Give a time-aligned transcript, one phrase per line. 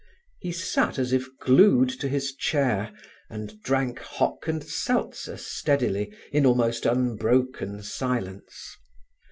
[0.39, 2.91] He sat as if glued to his chair,
[3.29, 8.77] and drank hock and seltzer steadily in almost unbroken silence.